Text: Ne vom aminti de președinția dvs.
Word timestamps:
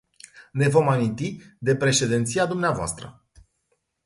Ne 0.53 0.67
vom 0.67 0.87
aminti 0.89 1.41
de 1.59 1.75
președinția 1.75 2.45
dvs. 2.45 2.93